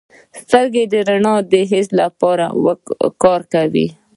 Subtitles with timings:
[0.43, 2.45] سترګې د رڼا د حس لپاره
[3.23, 3.87] کار کوي.